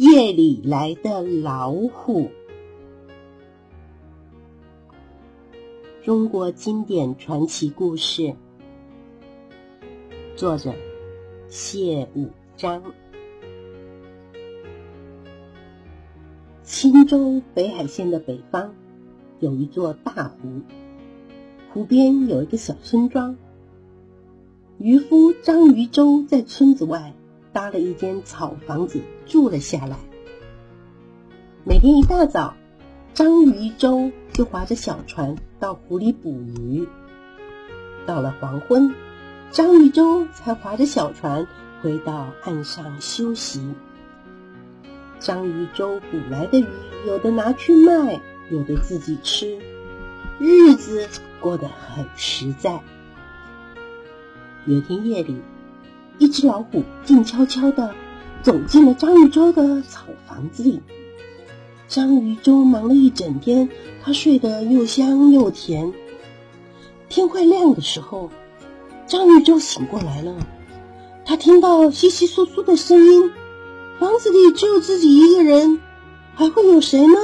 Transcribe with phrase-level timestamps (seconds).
[0.00, 2.30] 夜里来的老虎。
[6.02, 8.34] 中国经典传奇故事，
[10.36, 10.72] 作者
[11.50, 12.82] 谢武章。
[16.62, 18.74] 青州北海县的北方
[19.38, 20.62] 有一座大湖，
[21.74, 23.36] 湖边有一个小村庄。
[24.78, 27.12] 渔夫张渔舟在村子外
[27.52, 29.96] 搭了一间草房子住了下来。
[31.64, 32.54] 每天一大早，
[33.12, 36.88] 张渔舟就划着小船到湖里捕鱼。
[38.06, 38.94] 到了黄昏，
[39.50, 41.46] 张渔舟才划着小船
[41.82, 43.74] 回到岸上休息。
[45.18, 46.66] 张渔舟捕来的鱼，
[47.06, 49.58] 有的拿去卖，有的自己吃，
[50.38, 51.08] 日子
[51.40, 52.80] 过得很实在。
[54.64, 55.36] 有天夜里，
[56.20, 57.94] 一只老虎静悄悄地
[58.42, 60.82] 走进了张渔舟的草房子里。
[61.88, 63.70] 张渔舟忙了一整天，
[64.04, 65.94] 他睡得又香又甜。
[67.08, 68.30] 天快亮的时候，
[69.06, 70.36] 张渔舟醒过来了，
[71.24, 73.32] 他听到窸窸窣窣的声音。
[73.98, 75.80] 房子里只有自己一个人，
[76.34, 77.14] 还会有谁呢？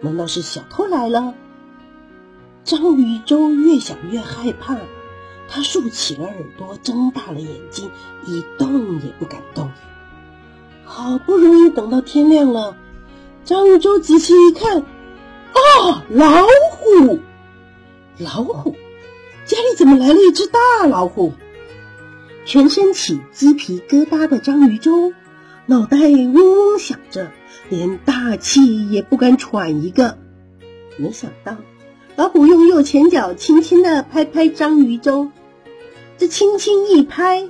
[0.00, 1.34] 难道是小偷来了？
[2.64, 4.78] 张渔舟越想越害怕。
[5.52, 7.90] 他竖起了耳朵，睁大了眼睛，
[8.24, 9.68] 一动也不敢动。
[10.84, 12.76] 好不容易等到天亮了，
[13.44, 17.18] 张玉洲仔细一看，啊，老虎！
[18.18, 18.76] 老虎！
[19.44, 21.32] 家里怎么来了一只大老虎？
[22.44, 25.12] 全身起鸡皮疙瘩的张玉洲，
[25.66, 27.32] 脑袋嗡嗡响着，
[27.68, 30.16] 连大气也不敢喘一个。
[30.96, 31.56] 没想到，
[32.14, 35.28] 老虎用右前脚轻轻地拍拍张玉洲。
[36.20, 37.48] 这轻轻一拍，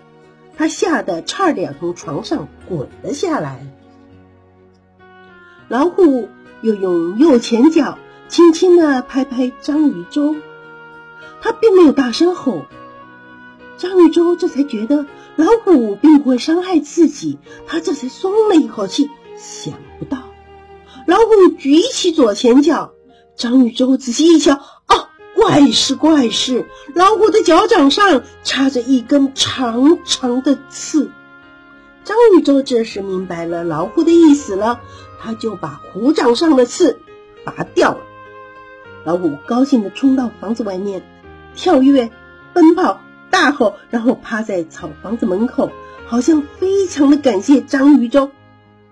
[0.57, 3.67] 他吓得差点从床上滚了下来。
[5.67, 6.29] 老虎
[6.63, 10.37] 又用右前脚轻轻的拍拍张渔舟，
[11.41, 12.63] 他并没有大声吼。
[13.77, 19.11] 张渔舟这才觉得老虎并不会伤害自己，他这才松了一口气。
[19.37, 20.19] 想不到，
[21.09, 22.93] 老虎举起左前脚，
[23.35, 24.61] 张渔舟仔细一瞧，
[25.41, 26.67] 怪事怪事！
[26.95, 31.11] 老虎的脚掌上插着一根长长的刺。
[32.05, 34.83] 张禹舟这时明白了老虎的意思了，
[35.19, 37.01] 他就把虎掌上的刺
[37.43, 38.01] 拔掉了。
[39.07, 41.03] 老虎高兴地冲到房子外面，
[41.55, 42.11] 跳跃、
[42.53, 45.71] 奔跑、大吼，然后趴在草房子门口，
[46.07, 48.31] 好像非常的感谢张禹舟。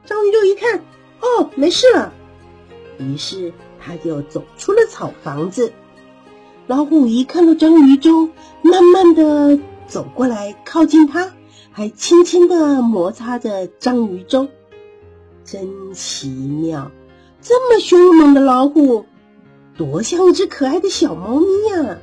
[0.07, 0.79] 张禹舟一看，
[1.21, 2.11] 哦，没事了，
[2.97, 5.75] 于是他就走出了草房子。
[6.69, 8.29] 老虎一看到张渔舟，
[8.61, 11.33] 慢慢的走过来，靠近它，
[11.71, 14.47] 还轻轻的摩擦着章鱼粥，
[15.47, 16.91] 真奇妙！
[17.41, 19.07] 这么凶猛的老虎，
[19.79, 21.97] 多像一只可爱的小猫咪呀！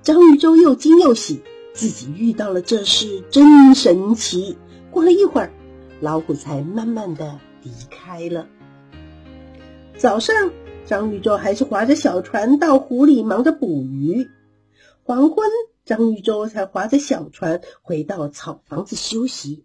[0.00, 1.42] 张渔舟又惊又喜，
[1.74, 4.56] 自己遇到了这事，真神奇。
[4.90, 5.52] 过了一会儿，
[6.00, 8.46] 老虎才慢慢的离开了。
[9.98, 10.50] 早上。
[10.84, 14.28] 张渔舟还是划着小船到湖里忙着捕鱼。
[15.04, 15.48] 黄昏，
[15.84, 19.64] 张渔舟才划着小船回到草房子休息。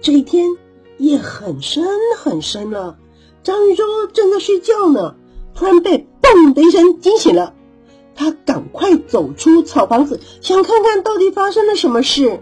[0.00, 0.48] 这一天
[0.98, 1.84] 夜很深
[2.16, 2.98] 很深了，
[3.42, 5.14] 张渔舟正在睡觉呢，
[5.54, 7.54] 突然被“嘣”的一声惊醒了。
[8.14, 12.40] 他赶快走出草房子，想看看到底发生了什么事。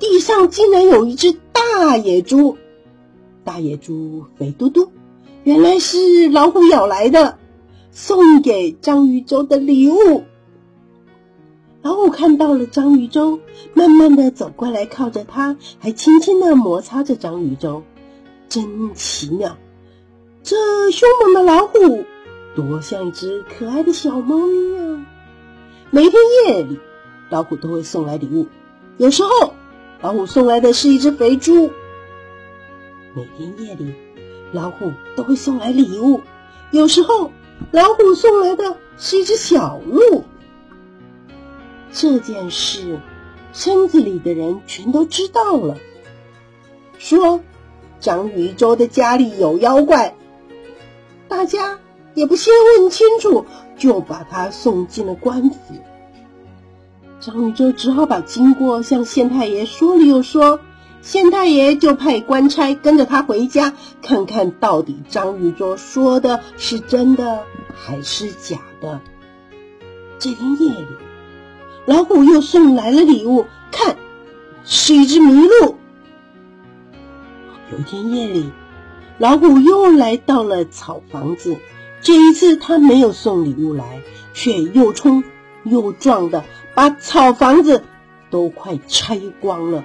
[0.00, 2.56] 地上竟然有一只大野猪，
[3.44, 4.90] 大野猪肥嘟嘟。
[5.44, 7.38] 原来是老虎咬来的，
[7.90, 10.24] 送给张渔舟的礼物。
[11.80, 13.40] 老虎看到了张渔舟，
[13.72, 17.82] 慢慢的走过来，靠着它，还轻轻的摩擦着张渔舟，
[18.50, 19.56] 真奇妙！
[20.42, 20.56] 这
[20.90, 22.04] 凶猛的老虎，
[22.54, 25.06] 多像一只可爱的小猫咪啊！
[25.90, 26.78] 每天夜里，
[27.30, 28.46] 老虎都会送来礼物，
[28.98, 29.54] 有时候
[30.02, 31.70] 老虎送来的是一只肥猪。
[33.14, 33.94] 每天夜里。
[34.52, 36.22] 老虎都会送来礼物，
[36.70, 37.30] 有时候
[37.70, 40.24] 老虎送来的是一只小鹿。
[41.92, 42.98] 这件事，
[43.52, 45.76] 村子里的人全都知道了，
[46.98, 47.40] 说
[47.98, 50.14] 张渔舟的家里有妖怪。
[51.28, 51.78] 大家
[52.14, 55.56] 也不先问清楚，就把他送进了官府。
[57.20, 60.58] 张渔舟只好把经过向县太爷说了又说。
[61.02, 67.44] 县太爷就派官差跟着他回家，看看到底张玉舟说的是真的
[67.74, 69.00] 还是假的。
[70.18, 70.86] 这天夜里，
[71.86, 73.96] 老虎又送来了礼物，看，
[74.64, 75.76] 是一只麋鹿。
[77.72, 78.50] 有一天夜里，
[79.16, 81.56] 老虎又来到了草房子。
[82.02, 84.02] 这一次，他没有送礼物来，
[84.34, 85.24] 却又冲
[85.64, 86.44] 又撞的
[86.74, 87.84] 把草房子
[88.30, 89.84] 都快拆光了。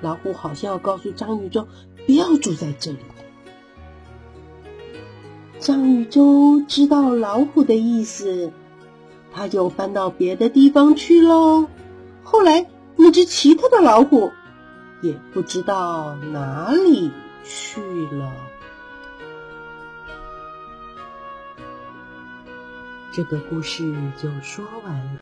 [0.00, 1.66] 老虎好像要告诉张宇宙
[2.06, 2.98] 不要住在这里。
[5.58, 8.52] 张宇宙知道老虎的意思，
[9.32, 11.66] 他就搬到别的地方去喽。
[12.22, 12.66] 后来，
[12.96, 14.30] 那只奇特的老虎
[15.02, 17.10] 也不知道哪里
[17.44, 17.80] 去
[18.12, 18.32] 了。
[23.12, 25.18] 这个故事就说完了。